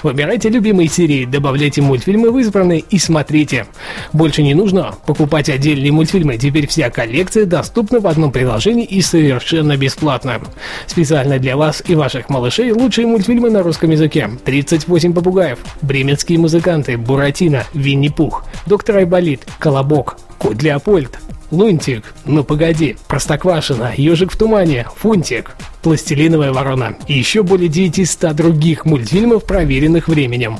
Выбирайте 0.02 0.48
любимые 0.48 0.88
серии, 0.88 1.24
добавляйте 1.24 1.80
мультфильмы 1.80 2.32
в 2.32 2.38
избранные 2.38 2.80
и 2.80 2.98
смотрите. 2.98 3.66
Больше 4.12 4.42
не 4.42 4.54
нужно 4.54 4.94
покупать 5.06 5.48
отдельные 5.48 5.92
мультфильмы, 5.92 6.38
теперь 6.38 6.66
вся 6.66 6.90
коллекция 6.90 7.46
доступна 7.46 8.00
в 8.00 8.06
одном 8.08 8.32
приложении 8.32 8.84
и 8.84 9.00
совершенно 9.00 9.76
бесплатно. 9.76 10.40
Специально 10.86 11.38
для 11.38 11.56
вас 11.56 11.82
и 11.86 11.94
ваших 11.94 12.28
малышей 12.28 12.72
лучшие 12.72 13.06
мультфильмы 13.06 13.50
на 13.50 13.62
русском 13.62 13.90
языке. 13.90 14.28
38 14.44 15.12
попугаев, 15.12 15.58
бременские 15.82 16.38
музыканты, 16.38 16.98
Буратино, 16.98 17.64
Винни-Пух, 17.72 18.44
Доктор 18.66 18.96
Айболит, 18.96 19.42
Колобок, 19.60 20.16
Кот 20.38 20.62
Леопольд, 20.62 21.20
Лунтик, 21.52 22.14
ну 22.24 22.42
погоди, 22.42 22.96
Простоквашино, 23.06 23.92
Ежик 23.96 24.32
в 24.32 24.36
тумане, 24.36 24.86
Фунтик, 24.96 25.54
Пластилиновая 25.82 26.52
ворона 26.52 26.96
и 27.08 27.14
еще 27.14 27.42
более 27.42 27.68
900 27.68 28.34
других 28.34 28.84
мультфильмов, 28.84 29.44
проверенных 29.44 30.08
временем. 30.08 30.58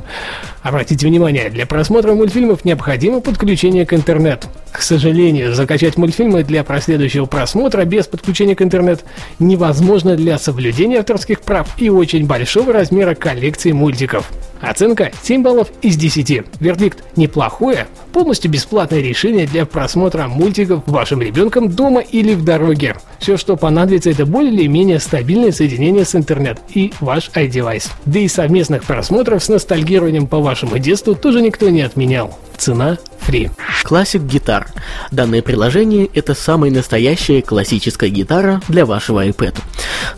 Обратите 0.63 1.09
внимание, 1.09 1.51
для 1.51 1.67
просмотра 1.67 2.15
мультфильмов 2.15 2.65
необходимо 2.65 3.21
подключение 3.21 3.85
к 3.85 3.95
интернету. 3.95 4.47
К 4.71 4.81
сожалению, 4.81 5.55
закачать 5.55 5.97
мультфильмы 5.97 6.45
для 6.45 6.63
последующего 6.63 7.27
просмотра 7.27 7.85
без 7.85 8.07
подключения 8.07 8.55
к 8.55 8.63
интернету 8.63 9.03
невозможно 9.41 10.17
для 10.17 10.39
соблюдения 10.39 11.01
авторских 11.01 11.41
прав 11.41 11.69
и 11.79 11.91
очень 11.91 12.27
большого 12.27 12.73
размера 12.73 13.15
коллекции 13.17 13.73
мультиков. 13.73 14.31
Оценка 14.61 15.11
7 15.25 15.43
баллов 15.43 15.69
из 15.83 15.97
10. 15.97 16.45
Вердикт 16.61 17.03
неплохое, 17.17 17.89
полностью 18.13 18.49
бесплатное 18.49 19.01
решение 19.01 19.47
для 19.49 19.67
просмотра 19.67 20.29
мультиков 20.29 20.85
вашим 20.87 21.21
ребенком 21.21 21.69
дома 21.69 22.01
или 22.01 22.35
в 22.35 22.45
дороге. 22.45 22.95
Все, 23.19 23.37
что 23.37 23.57
понадобится, 23.57 24.11
это 24.11 24.25
более-менее 24.25 25.01
стабильное 25.01 25.51
соединение 25.51 26.05
с 26.05 26.15
интернет 26.15 26.61
и 26.73 26.93
ваш 27.01 27.31
iDevice. 27.35 27.91
Да 28.07 28.21
и 28.21 28.29
совместных 28.29 28.85
просмотров 28.85 29.43
с 29.43 29.49
ностальгированием 29.49 30.29
по 30.29 30.39
вашему 30.39 30.52
детству 30.79 31.15
тоже 31.15 31.41
никто 31.41 31.69
не 31.69 31.83
отменял. 31.83 32.39
Цена 32.57 32.99
Free. 33.27 33.51
Classic 33.85 34.25
Guitar. 34.25 34.67
Данное 35.11 35.43
приложение– 35.43 36.09
это 36.15 36.35
самая 36.35 36.71
настоящая 36.71 37.43
классическая 37.43 38.09
гитара 38.09 38.61
для 38.69 38.85
вашего 38.85 39.27
iPad. 39.27 39.57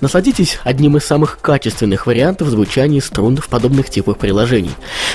Насладитесь 0.01 0.59
одним 0.65 0.97
из 0.97 1.05
самых 1.05 1.39
качественных 1.41 2.07
вариантов 2.07 2.49
звучания 2.49 3.01
струн 3.01 3.37
в 3.37 3.49
подобных 3.49 3.91
типах 3.91 4.19
приложений. 4.19 4.73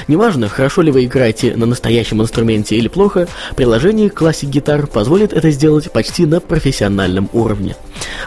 Неважно, 0.07 0.49
хорошо 0.49 0.81
ли 0.81 0.91
вы 0.91 1.05
играете 1.05 1.55
на 1.55 1.65
настоящем 1.65 2.21
инструменте 2.21 2.75
или 2.75 2.87
плохо, 2.87 3.27
приложение 3.55 4.09
Classic 4.09 4.49
Guitar 4.49 4.87
позволит 4.87 5.33
это 5.33 5.49
сделать 5.51 5.91
почти 5.91 6.25
на 6.25 6.39
профессиональном 6.39 7.29
уровне. 7.33 7.75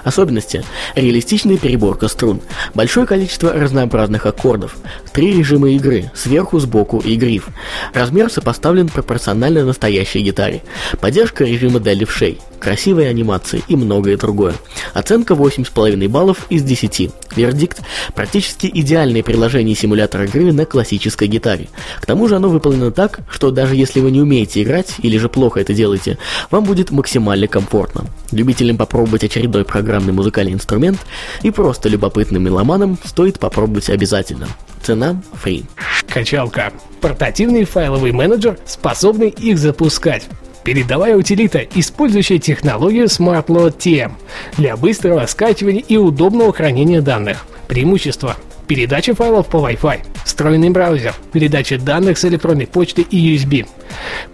Особенности– 0.05 0.65
реалистичная 0.95 1.57
переборка 1.57 2.09
струн, 2.09 2.41
большое 2.75 3.07
количество 3.07 3.53
разнообразных 3.53 4.27
аккордов, 4.27 4.77
три 5.13 5.33
режима 5.33 5.71
игры– 5.71 6.11
сверху, 6.15 6.59
сбоку 6.59 6.82
и 6.85 7.17
гриф. 7.17 7.49
Размер 7.95 8.31
сопоставлен 8.31 8.89
пропорционально 8.89 9.65
настоящей 9.65 10.21
гитаре. 10.21 10.62
Поддержка 11.01 11.45
режима 11.45 11.81
для 11.81 11.95
левшей, 11.95 12.39
красивые 12.62 13.09
анимации 13.09 13.64
и 13.66 13.75
многое 13.75 14.16
другое. 14.16 14.54
Оценка 14.95 15.35
8,5 15.35 16.09
баллов 16.09 16.47
из 16.49 16.62
10. 16.62 17.11
Вердикт– 17.35 17.81
практически 18.14 18.71
идеальное 18.73 19.25
приложение 19.25 19.75
симулятора 19.75 20.26
игры 20.26 20.52
на 20.52 20.64
классической 20.64 21.26
гитаре. 21.26 21.69
К 22.00 22.07
тому 22.07 22.28
же 22.28 22.37
оно 22.37 22.49
выполнено 22.49 22.92
так, 22.92 23.21
что 23.28 23.50
даже 23.50 23.75
если 23.75 23.99
вы 23.99 24.12
не 24.12 24.21
умеете 24.21 24.62
играть 24.62 24.95
или 24.99 25.19
же 25.19 25.28
плохо 25.28 25.59
это 25.59 25.75
делаете, 25.75 26.19
вам 26.52 26.62
будет 26.62 26.92
максимально 26.92 27.49
комфортно. 27.49 28.04
Любителям 28.31 28.76
попробовать 28.76 29.25
очередной 29.25 29.64
программный 29.64 30.12
музыкальный 30.12 30.52
инструмент 30.52 31.00
и 31.42 31.50
просто 31.50 31.88
любопытным 31.88 32.45
меломанам 32.45 32.97
стоит 33.04 33.40
попробовать 33.40 33.90
обязательно. 33.90 34.47
Цена 34.83 35.21
free. 35.45 35.64
Качалка. 36.09 36.73
Портативный 37.00 37.64
файловый 37.64 38.12
менеджер, 38.12 38.57
способный 38.66 39.31
их 39.31 39.59
запускать. 39.59 40.28
Передовая 40.64 41.16
утилита, 41.16 41.59
использующая 41.75 42.38
технологию 42.38 43.07
SmartLoad 43.07 43.76
TM 43.76 44.12
для 44.57 44.76
быстрого 44.76 45.26
скачивания 45.26 45.83
и 45.83 45.97
удобного 45.97 46.52
хранения 46.52 47.00
данных. 47.00 47.45
Преимущество 47.66 48.37
передача 48.73 49.14
файлов 49.14 49.49
по 49.49 49.57
Wi-Fi, 49.57 50.00
встроенный 50.25 50.71
браузер, 50.71 51.14
передача 51.33 51.78
данных 51.78 52.16
с 52.16 52.25
электронной 52.25 52.66
почты 52.66 53.02
и 53.02 53.37
USB. 53.37 53.66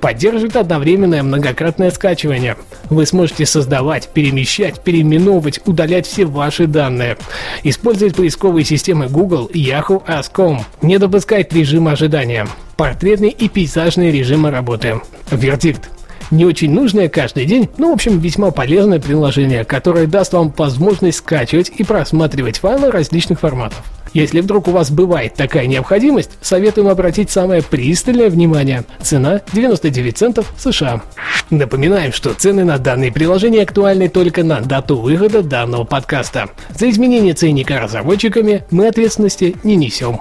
Поддерживает 0.00 0.54
одновременное 0.54 1.24
многократное 1.24 1.90
скачивание. 1.90 2.56
Вы 2.88 3.04
сможете 3.06 3.46
создавать, 3.46 4.08
перемещать, 4.08 4.80
переименовывать, 4.84 5.60
удалять 5.66 6.06
все 6.06 6.24
ваши 6.24 6.68
данные. 6.68 7.16
Использовать 7.64 8.14
поисковые 8.14 8.64
системы 8.64 9.08
Google, 9.08 9.50
Yahoo, 9.52 10.04
Ask.com. 10.06 10.60
Не 10.82 10.98
допускает 10.98 11.52
режима 11.52 11.92
ожидания. 11.92 12.46
Портретный 12.76 13.30
и 13.30 13.48
пейзажный 13.48 14.12
режимы 14.12 14.52
работы. 14.52 15.00
Вердикт 15.32 15.90
не 16.30 16.44
очень 16.44 16.72
нужное 16.72 17.08
каждый 17.08 17.46
день, 17.46 17.68
но 17.78 17.90
в 17.90 17.94
общем 17.94 18.18
весьма 18.18 18.50
полезное 18.50 19.00
приложение, 19.00 19.64
которое 19.64 20.06
даст 20.06 20.32
вам 20.32 20.52
возможность 20.56 21.18
скачивать 21.18 21.70
и 21.76 21.84
просматривать 21.84 22.58
файлы 22.58 22.90
различных 22.90 23.40
форматов. 23.40 23.82
Если 24.14 24.40
вдруг 24.40 24.68
у 24.68 24.70
вас 24.70 24.90
бывает 24.90 25.34
такая 25.34 25.66
необходимость, 25.66 26.30
советуем 26.40 26.88
обратить 26.88 27.30
самое 27.30 27.62
пристальное 27.62 28.30
внимание. 28.30 28.84
Цена 29.02 29.42
99 29.52 30.16
центов 30.16 30.52
США. 30.56 31.02
Напоминаем, 31.50 32.12
что 32.12 32.34
цены 32.34 32.64
на 32.64 32.78
данные 32.78 33.12
приложения 33.12 33.62
актуальны 33.62 34.08
только 34.08 34.44
на 34.44 34.60
дату 34.60 34.96
выхода 34.96 35.42
данного 35.42 35.84
подкаста. 35.84 36.48
За 36.74 36.88
изменение 36.88 37.34
ценника 37.34 37.80
разработчиками 37.80 38.64
мы 38.70 38.88
ответственности 38.88 39.56
не 39.62 39.76
несем. 39.76 40.20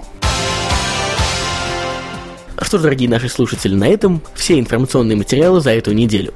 Что 2.67 2.79
ж, 2.79 2.81
дорогие 2.81 3.07
наши 3.07 3.29
слушатели, 3.29 3.73
на 3.73 3.87
этом 3.87 4.21
все 4.35 4.59
информационные 4.59 5.15
материалы 5.15 5.61
за 5.61 5.71
эту 5.71 5.93
неделю. 5.93 6.33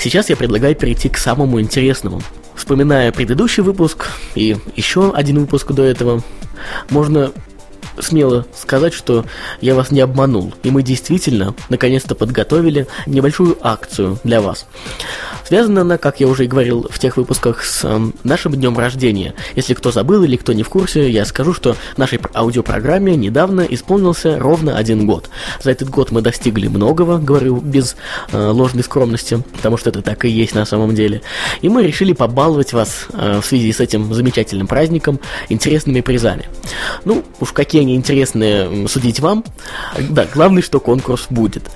Сейчас 0.00 0.28
я 0.28 0.36
предлагаю 0.36 0.74
перейти 0.74 1.08
к 1.08 1.16
самому 1.16 1.60
интересному. 1.60 2.20
Вспоминая 2.56 3.12
предыдущий 3.12 3.62
выпуск 3.62 4.08
и 4.34 4.56
еще 4.74 5.12
один 5.14 5.38
выпуск 5.38 5.70
до 5.70 5.84
этого, 5.84 6.24
можно 6.88 7.30
смело 8.00 8.48
сказать, 8.52 8.92
что 8.92 9.24
я 9.60 9.76
вас 9.76 9.92
не 9.92 10.00
обманул, 10.00 10.52
и 10.64 10.72
мы 10.72 10.82
действительно 10.82 11.54
наконец-то 11.68 12.16
подготовили 12.16 12.88
небольшую 13.06 13.56
акцию 13.60 14.18
для 14.24 14.40
вас. 14.40 14.66
Связана 15.50 15.80
она, 15.80 15.98
как 15.98 16.20
я 16.20 16.28
уже 16.28 16.44
и 16.44 16.46
говорил 16.46 16.86
в 16.88 17.00
тех 17.00 17.16
выпусках, 17.16 17.64
с 17.64 17.80
э, 17.82 18.10
нашим 18.22 18.54
днем 18.54 18.78
рождения. 18.78 19.34
Если 19.56 19.74
кто 19.74 19.90
забыл 19.90 20.22
или 20.22 20.36
кто 20.36 20.52
не 20.52 20.62
в 20.62 20.68
курсе, 20.68 21.10
я 21.10 21.24
скажу, 21.24 21.52
что 21.54 21.74
нашей 21.96 22.20
аудиопрограмме 22.32 23.16
недавно 23.16 23.62
исполнился 23.62 24.38
ровно 24.38 24.78
один 24.78 25.06
год. 25.06 25.28
За 25.60 25.72
этот 25.72 25.90
год 25.90 26.12
мы 26.12 26.22
достигли 26.22 26.68
многого, 26.68 27.18
говорю 27.18 27.56
без 27.56 27.96
э, 28.30 28.38
ложной 28.38 28.84
скромности, 28.84 29.42
потому 29.56 29.76
что 29.76 29.90
это 29.90 30.02
так 30.02 30.24
и 30.24 30.28
есть 30.28 30.54
на 30.54 30.64
самом 30.64 30.94
деле. 30.94 31.20
И 31.62 31.68
мы 31.68 31.84
решили 31.84 32.12
побаловать 32.12 32.72
вас 32.72 33.08
э, 33.12 33.40
в 33.42 33.44
связи 33.44 33.72
с 33.72 33.80
этим 33.80 34.14
замечательным 34.14 34.68
праздником 34.68 35.18
интересными 35.48 36.00
призами. 36.00 36.48
Ну, 37.04 37.24
уж 37.40 37.50
какие 37.50 37.82
они 37.82 37.96
интересные, 37.96 38.86
судить 38.86 39.18
вам. 39.18 39.44
Да, 39.98 40.28
главное, 40.32 40.62
что 40.62 40.78
конкурс 40.78 41.26
будет. 41.28 41.72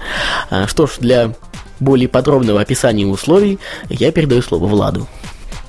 А, 0.49 0.69
что 0.69 0.87
ж, 0.87 0.93
для 1.01 1.35
более 1.81 2.09
подробного 2.09 2.61
описания 2.61 3.07
условий 3.07 3.59
я 3.89 4.13
передаю 4.13 4.43
слово 4.43 4.67
Владу. 4.67 5.07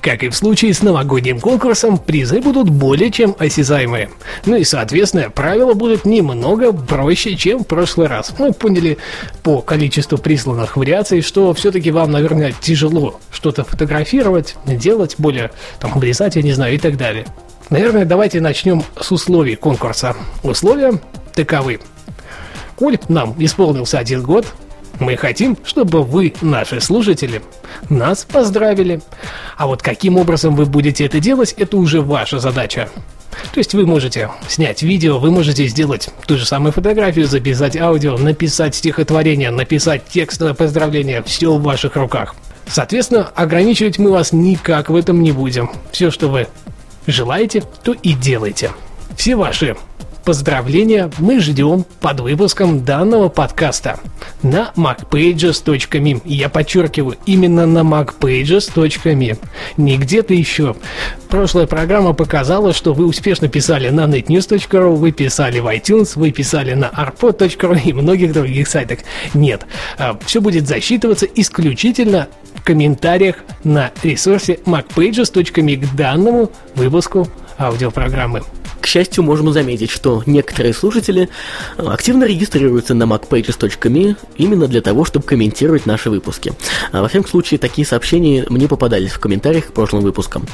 Как 0.06 0.22
и 0.22 0.28
в 0.28 0.36
случае 0.36 0.72
с 0.72 0.82
новогодним 0.82 1.40
конкурсом, 1.40 1.98
призы 1.98 2.40
будут 2.40 2.68
более 2.70 3.10
чем 3.10 3.34
осязаемые. 3.40 4.10
Ну 4.44 4.54
и, 4.54 4.62
соответственно, 4.62 5.30
правила 5.30 5.74
будут 5.74 6.04
немного 6.04 6.72
проще, 6.72 7.34
чем 7.34 7.64
в 7.64 7.66
прошлый 7.66 8.06
раз. 8.06 8.32
Мы 8.38 8.52
поняли 8.52 8.98
по 9.42 9.60
количеству 9.62 10.16
присланных 10.16 10.76
вариаций, 10.76 11.22
что 11.22 11.52
все-таки 11.54 11.90
вам, 11.90 12.12
наверное, 12.12 12.54
тяжело 12.60 13.18
что-то 13.32 13.64
фотографировать, 13.64 14.54
делать, 14.64 15.16
более 15.18 15.50
там 15.80 15.94
обрезать, 15.94 16.36
я 16.36 16.42
не 16.42 16.52
знаю, 16.52 16.76
и 16.76 16.78
так 16.78 16.96
далее. 16.96 17.26
Наверное, 17.70 18.04
давайте 18.04 18.40
начнем 18.40 18.84
с 19.00 19.10
условий 19.10 19.56
конкурса. 19.56 20.14
Условия 20.44 21.00
таковы. 21.34 21.80
Коль 22.76 22.96
нам 23.08 23.34
исполнился 23.38 23.98
один 23.98 24.22
год, 24.22 24.46
мы 25.00 25.16
хотим, 25.16 25.56
чтобы 25.64 26.02
вы, 26.02 26.32
наши 26.40 26.80
слушатели, 26.80 27.42
нас 27.88 28.24
поздравили. 28.24 29.00
А 29.56 29.66
вот 29.66 29.82
каким 29.82 30.16
образом 30.16 30.56
вы 30.56 30.66
будете 30.66 31.04
это 31.04 31.20
делать, 31.20 31.54
это 31.56 31.76
уже 31.76 32.00
ваша 32.00 32.38
задача. 32.38 32.88
То 33.52 33.58
есть 33.58 33.74
вы 33.74 33.86
можете 33.86 34.30
снять 34.48 34.82
видео, 34.82 35.18
вы 35.18 35.30
можете 35.30 35.66
сделать 35.66 36.08
ту 36.26 36.36
же 36.38 36.46
самую 36.46 36.72
фотографию, 36.72 37.26
записать 37.26 37.76
аудио, 37.76 38.16
написать 38.16 38.74
стихотворение, 38.74 39.50
написать 39.50 40.06
текстовое 40.08 40.54
поздравление, 40.54 41.22
все 41.22 41.52
в 41.52 41.62
ваших 41.62 41.96
руках. 41.96 42.34
Соответственно, 42.66 43.30
ограничивать 43.34 43.98
мы 43.98 44.10
вас 44.10 44.32
никак 44.32 44.88
в 44.88 44.96
этом 44.96 45.22
не 45.22 45.32
будем. 45.32 45.70
Все, 45.92 46.10
что 46.10 46.28
вы 46.28 46.48
желаете, 47.06 47.62
то 47.82 47.92
и 47.92 48.12
делайте. 48.14 48.72
Все 49.16 49.36
ваши 49.36 49.76
Поздравления 50.26 51.08
мы 51.18 51.38
ждем 51.38 51.84
под 52.00 52.18
выпуском 52.18 52.84
данного 52.84 53.28
подкаста 53.28 54.00
на 54.42 54.72
macpages.me. 54.74 56.20
Я 56.24 56.48
подчеркиваю, 56.48 57.16
именно 57.26 57.64
на 57.64 57.78
macpages.me. 57.78 59.38
Не 59.76 59.96
где-то 59.96 60.34
еще. 60.34 60.74
Прошлая 61.28 61.68
программа 61.68 62.12
показала, 62.12 62.72
что 62.72 62.92
вы 62.92 63.06
успешно 63.06 63.46
писали 63.46 63.88
на 63.90 64.06
netnews.ru, 64.06 64.96
вы 64.96 65.12
писали 65.12 65.60
в 65.60 65.66
iTunes, 65.68 66.14
вы 66.16 66.32
писали 66.32 66.74
на 66.74 66.86
arpod.ru 66.86 67.80
и 67.84 67.92
многих 67.92 68.32
других 68.32 68.66
сайтах. 68.66 68.98
Нет, 69.32 69.64
а, 69.96 70.18
все 70.26 70.40
будет 70.40 70.66
засчитываться 70.66 71.26
исключительно 71.26 72.26
в 72.56 72.64
комментариях 72.64 73.36
на 73.62 73.92
ресурсе 74.02 74.58
macpages.me 74.66 75.76
к 75.76 75.94
данному 75.94 76.50
выпуску 76.74 77.28
аудиопрограммы. 77.60 78.42
К 78.86 78.88
счастью, 78.88 79.24
можем 79.24 79.52
заметить, 79.52 79.90
что 79.90 80.22
некоторые 80.26 80.72
слушатели 80.72 81.28
э, 81.76 81.86
активно 81.88 82.22
регистрируются 82.22 82.94
на 82.94 83.02
macpages.me 83.02 84.16
именно 84.36 84.68
для 84.68 84.80
того, 84.80 85.04
чтобы 85.04 85.26
комментировать 85.26 85.86
наши 85.86 86.08
выпуски. 86.08 86.52
А 86.92 87.02
во 87.02 87.08
всяком 87.08 87.28
случае, 87.28 87.58
такие 87.58 87.84
сообщения 87.84 88.46
мне 88.48 88.68
попадались 88.68 89.10
в 89.10 89.18
комментариях 89.18 89.66
к 89.66 89.72
прошлым 89.72 90.04
выпускам. 90.04 90.46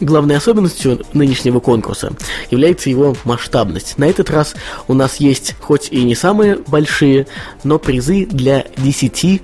Главной 0.00 0.38
особенностью 0.38 1.06
нынешнего 1.12 1.60
конкурса 1.60 2.14
является 2.50 2.90
его 2.90 3.14
масштабность. 3.22 3.96
На 3.96 4.06
этот 4.06 4.28
раз 4.28 4.56
у 4.88 4.94
нас 4.94 5.18
есть 5.18 5.54
хоть 5.60 5.86
и 5.92 6.02
не 6.02 6.16
самые 6.16 6.56
большие, 6.66 7.28
но 7.62 7.78
призы 7.78 8.26
для 8.26 8.64
10 8.78 9.40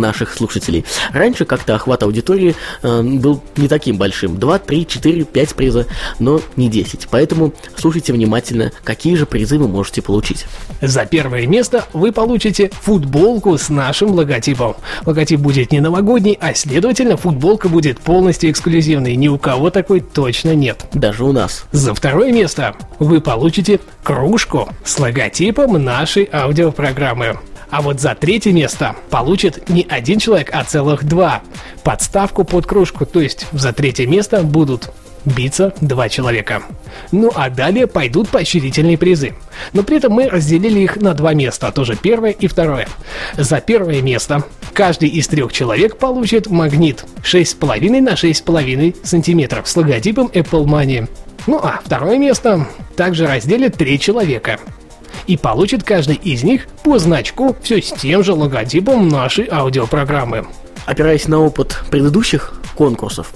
наших 0.00 0.32
слушателей. 0.32 0.84
Раньше 1.12 1.44
как-то 1.44 1.74
охват 1.74 2.02
аудитории 2.02 2.54
э, 2.82 3.02
был 3.02 3.42
не 3.56 3.68
таким 3.68 3.96
большим. 3.96 4.38
2, 4.38 4.58
3, 4.58 4.86
4, 4.86 5.24
5 5.24 5.54
приза, 5.54 5.86
но 6.18 6.40
не 6.56 6.68
10. 6.68 7.08
Поэтому 7.10 7.52
слушайте 7.76 8.12
внимательно, 8.12 8.72
какие 8.84 9.16
же 9.16 9.26
призы 9.26 9.58
вы 9.58 9.68
можете 9.68 10.02
получить. 10.02 10.46
За 10.80 11.06
первое 11.06 11.46
место 11.46 11.84
вы 11.92 12.12
получите 12.12 12.70
футболку 12.82 13.56
с 13.56 13.68
нашим 13.68 14.12
логотипом. 14.12 14.76
Логотип 15.04 15.40
будет 15.40 15.72
не 15.72 15.80
новогодний, 15.80 16.36
а 16.40 16.54
следовательно 16.54 17.16
футболка 17.16 17.68
будет 17.68 17.98
полностью 18.00 18.50
эксклюзивной. 18.50 19.16
Ни 19.16 19.28
у 19.28 19.38
кого 19.38 19.70
такой 19.70 20.00
точно 20.00 20.54
нет. 20.54 20.86
Даже 20.92 21.24
у 21.24 21.32
нас. 21.32 21.64
За 21.72 21.94
второе 21.94 22.32
место 22.32 22.74
вы 22.98 23.20
получите 23.20 23.80
кружку 24.02 24.68
с 24.84 24.98
логотипом 24.98 25.82
нашей 25.82 26.28
аудиопрограммы. 26.32 27.38
А 27.70 27.82
вот 27.82 28.00
за 28.00 28.14
третье 28.14 28.52
место 28.52 28.96
получит 29.10 29.68
не 29.68 29.86
один 29.88 30.18
человек, 30.18 30.50
а 30.52 30.64
целых 30.64 31.04
два. 31.04 31.42
Подставку 31.82 32.44
под 32.44 32.66
кружку, 32.66 33.06
то 33.06 33.20
есть 33.20 33.46
за 33.52 33.72
третье 33.72 34.06
место 34.06 34.42
будут 34.42 34.92
биться 35.26 35.74
два 35.80 36.08
человека. 36.08 36.62
Ну 37.12 37.30
а 37.34 37.50
далее 37.50 37.86
пойдут 37.86 38.28
поощрительные 38.28 38.96
призы. 38.96 39.34
Но 39.72 39.82
при 39.82 39.98
этом 39.98 40.12
мы 40.12 40.28
разделили 40.28 40.80
их 40.80 40.96
на 40.96 41.14
два 41.14 41.34
места, 41.34 41.72
тоже 41.72 41.96
первое 42.00 42.30
и 42.30 42.46
второе. 42.46 42.88
За 43.36 43.60
первое 43.60 44.00
место 44.00 44.44
каждый 44.72 45.08
из 45.08 45.26
трех 45.28 45.52
человек 45.52 45.98
получит 45.98 46.46
магнит 46.46 47.04
6,5 47.22 48.00
на 48.00 48.12
6,5 48.12 48.96
сантиметров 49.04 49.68
с 49.68 49.76
логотипом 49.76 50.28
Apple 50.28 50.64
Money. 50.64 51.08
Ну 51.46 51.58
а 51.62 51.80
второе 51.84 52.18
место 52.18 52.66
также 52.96 53.26
разделит 53.26 53.76
три 53.76 53.98
человека 53.98 54.58
и 55.26 55.36
получит 55.36 55.82
каждый 55.82 56.16
из 56.16 56.42
них 56.42 56.66
по 56.82 56.98
значку 56.98 57.56
все 57.62 57.80
с 57.82 57.92
тем 57.92 58.22
же 58.22 58.32
логотипом 58.32 59.08
нашей 59.08 59.48
аудиопрограммы. 59.50 60.46
Опираясь 60.86 61.28
на 61.28 61.40
опыт 61.40 61.80
предыдущих 61.90 62.54
конкурсов. 62.76 63.32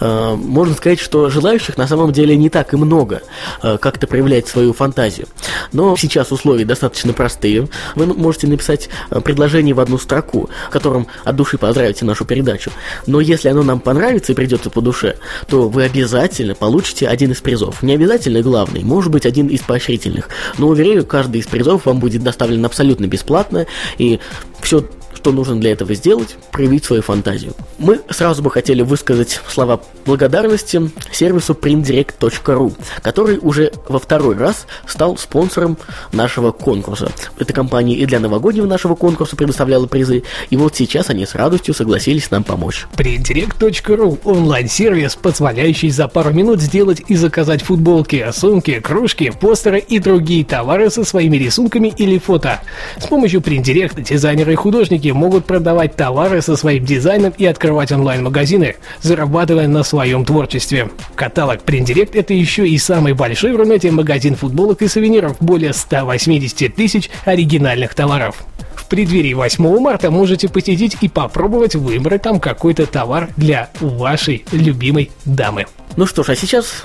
Э, 0.00 0.34
можно 0.34 0.74
сказать, 0.74 1.00
что 1.00 1.30
желающих 1.30 1.78
на 1.78 1.86
самом 1.86 2.12
деле 2.12 2.36
не 2.36 2.50
так 2.50 2.74
и 2.74 2.76
много 2.76 3.22
э, 3.62 3.78
как-то 3.78 4.06
проявлять 4.06 4.48
свою 4.48 4.74
фантазию. 4.74 5.26
Но 5.72 5.96
сейчас 5.96 6.32
условия 6.32 6.64
достаточно 6.66 7.14
простые. 7.14 7.68
Вы 7.94 8.06
можете 8.06 8.48
написать 8.48 8.90
э, 9.10 9.20
предложение 9.20 9.74
в 9.74 9.80
одну 9.80 9.96
строку, 9.96 10.50
которым 10.70 11.06
от 11.24 11.36
души 11.36 11.56
поздравите 11.56 12.04
нашу 12.04 12.24
передачу. 12.24 12.70
Но 13.06 13.20
если 13.20 13.48
оно 13.48 13.62
нам 13.62 13.80
понравится 13.80 14.32
и 14.32 14.34
придется 14.34 14.68
по 14.68 14.82
душе, 14.82 15.16
то 15.48 15.68
вы 15.68 15.84
обязательно 15.84 16.54
получите 16.54 17.06
один 17.06 17.32
из 17.32 17.40
призов. 17.40 17.82
Не 17.82 17.94
обязательно 17.94 18.42
главный, 18.42 18.82
может 18.82 19.10
быть 19.10 19.24
один 19.24 19.46
из 19.46 19.60
поощрительных. 19.60 20.28
Но 20.58 20.68
уверяю, 20.68 21.06
каждый 21.06 21.40
из 21.40 21.46
призов 21.46 21.86
вам 21.86 22.00
будет 22.00 22.22
доставлен 22.22 22.64
абсолютно 22.64 23.06
бесплатно, 23.06 23.66
и 23.98 24.18
все 24.60 24.84
что 25.14 25.32
нужно 25.32 25.56
для 25.56 25.72
этого 25.72 25.94
сделать? 25.94 26.36
Проявить 26.50 26.84
свою 26.84 27.02
фантазию. 27.02 27.52
Мы 27.78 28.00
сразу 28.08 28.42
бы 28.42 28.50
хотели 28.50 28.82
высказать 28.82 29.40
слова 29.48 29.80
благодарности 30.06 30.90
сервису 31.12 31.54
printdirect.ru, 31.54 32.74
который 33.02 33.38
уже 33.40 33.72
во 33.88 33.98
второй 33.98 34.36
раз 34.36 34.66
стал 34.86 35.16
спонсором 35.16 35.76
нашего 36.12 36.52
конкурса. 36.52 37.10
Эта 37.38 37.52
компания 37.52 37.94
и 37.94 38.06
для 38.06 38.20
новогоднего 38.20 38.66
нашего 38.66 38.94
конкурса 38.94 39.36
предоставляла 39.36 39.86
призы, 39.86 40.22
и 40.50 40.56
вот 40.56 40.76
сейчас 40.76 41.10
они 41.10 41.26
с 41.26 41.34
радостью 41.34 41.74
согласились 41.74 42.30
нам 42.30 42.44
помочь. 42.44 42.86
printdirect.ru– 42.96 44.20
онлайн-сервис, 44.24 45.16
позволяющий 45.16 45.90
за 45.90 46.08
пару 46.08 46.32
минут 46.32 46.60
сделать 46.60 47.02
и 47.08 47.16
заказать 47.16 47.62
футболки, 47.62 48.26
сумки, 48.32 48.80
кружки, 48.80 49.32
постеры 49.38 49.80
и 49.80 49.98
другие 49.98 50.44
товары 50.44 50.90
со 50.90 51.04
своими 51.04 51.36
рисунками 51.36 51.92
или 51.96 52.18
фото. 52.18 52.60
С 52.98 53.06
помощью 53.06 53.40
Print 53.40 54.02
дизайнеры 54.02 54.52
и 54.52 54.56
художники 54.56 54.99
художники 55.00 55.10
могут 55.10 55.46
продавать 55.46 55.96
товары 55.96 56.42
со 56.42 56.56
своим 56.56 56.84
дизайном 56.84 57.32
и 57.38 57.46
открывать 57.46 57.92
онлайн-магазины, 57.92 58.76
зарабатывая 59.02 59.66
на 59.66 59.82
своем 59.82 60.24
творчестве. 60.24 60.90
Каталог 61.14 61.58
Print 61.64 61.86
Direct 61.86 62.10
это 62.18 62.34
еще 62.34 62.68
и 62.68 62.78
самый 62.78 63.14
большой 63.14 63.52
в 63.52 63.56
Рунете 63.56 63.90
магазин 63.90 64.36
футболок 64.36 64.82
и 64.82 64.88
сувениров, 64.88 65.36
более 65.40 65.72
180 65.72 66.74
тысяч 66.74 67.10
оригинальных 67.24 67.94
товаров. 67.94 68.42
В 68.74 68.86
преддверии 68.88 69.34
8 69.34 69.80
марта 69.80 70.10
можете 70.10 70.48
посетить 70.48 70.96
и 71.00 71.08
попробовать 71.08 71.74
выбрать 71.74 72.22
там 72.22 72.40
какой-то 72.40 72.86
товар 72.86 73.30
для 73.36 73.70
вашей 73.80 74.44
любимой 74.52 75.10
дамы. 75.24 75.66
Ну 75.96 76.06
что 76.06 76.22
ж, 76.22 76.30
а 76.30 76.36
сейчас 76.36 76.82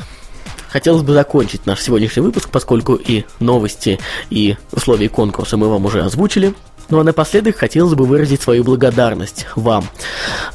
хотелось 0.69 1.03
бы 1.03 1.13
закончить 1.13 1.65
наш 1.65 1.81
сегодняшний 1.81 2.21
выпуск, 2.21 2.49
поскольку 2.49 2.95
и 2.95 3.23
новости, 3.39 3.99
и 4.29 4.55
условия 4.71 5.09
конкурса 5.09 5.57
мы 5.57 5.67
вам 5.69 5.85
уже 5.85 6.03
озвучили. 6.03 6.53
Ну 6.89 6.99
а 6.99 7.03
напоследок 7.03 7.57
хотелось 7.57 7.93
бы 7.93 8.05
выразить 8.05 8.41
свою 8.41 8.63
благодарность 8.63 9.47
вам. 9.55 9.85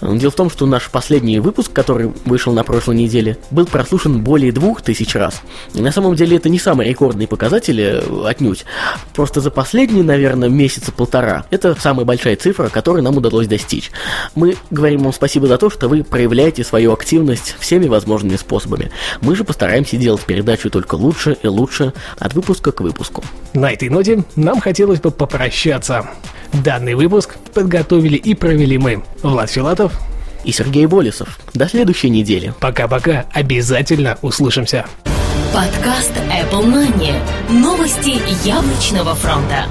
Дело 0.01 0.31
в 0.31 0.35
том, 0.35 0.51
что 0.51 0.67
наш 0.67 0.91
последний 0.91 1.41
выпуск, 1.41 1.73
который 1.73 2.13
вышел 2.25 2.53
на 2.53 2.65
прошлой 2.65 2.97
неделе, 2.97 3.39
был 3.51 3.67
прослушан 3.67 4.23
более 4.23 4.53
двух 4.53 4.83
тысяч 4.83 5.15
раз. 5.15 5.43
И 5.75 5.81
на 5.81 5.93
самом 5.93 6.15
деле 6.15 6.37
это 6.37 6.49
не 6.49 6.59
самые 6.59 6.91
рекордные 6.91 7.29
показатели 7.29 8.03
э, 8.03 8.29
отнюдь. 8.29 8.65
Просто 9.15 9.41
за 9.41 9.51
последние, 9.51 10.05
наверное, 10.05 10.49
месяца 10.49 10.93
полтора 10.93 11.45
это 11.51 11.75
самая 11.81 12.05
большая 12.05 12.37
цифра, 12.37 12.69
которую 12.69 13.03
нам 13.03 13.17
удалось 13.17 13.47
достичь. 13.47 13.91
Мы 14.35 14.57
говорим 14.71 15.03
вам 15.03 15.13
спасибо 15.13 15.47
за 15.47 15.59
то, 15.59 15.71
что 15.71 15.89
вы 15.89 16.05
проявляете 16.05 16.65
свою 16.65 16.93
активность 16.93 17.57
всеми 17.59 17.87
возможными 17.87 18.37
способами. 18.37 18.91
Мы 19.21 19.37
же 19.37 19.45
постараемся 19.45 19.97
делать 19.97 20.23
передачу 20.23 20.71
только 20.71 20.95
лучше 20.95 21.37
и 21.43 21.47
лучше 21.49 21.93
от 22.19 22.35
выпуска 22.35 22.73
к 22.73 22.81
выпуску. 22.81 23.25
На 23.53 23.73
этой 23.73 23.89
ноте 23.89 24.25
нам 24.37 24.61
хотелось 24.61 25.01
бы 25.01 25.11
попрощаться. 25.11 26.09
Данный 26.53 26.95
выпуск 26.95 27.37
подготовили 27.55 28.17
и 28.17 28.35
провели 28.35 28.79
мы, 28.79 29.03
Влад 29.23 29.51
Филатов 29.51 29.99
и 30.45 30.53
Сергей 30.53 30.87
Болесов. 30.87 31.39
До 31.55 31.69
следующей 31.69 32.11
недели. 32.11 32.55
Пока-пока, 32.61 33.27
обязательно 33.33 34.19
услышимся. 34.23 34.87
Подкаст 35.55 36.13
Apple 36.31 36.65
Money. 36.65 37.15
Новости 37.51 38.21
яблочного 38.47 39.15
фронта. 39.15 39.67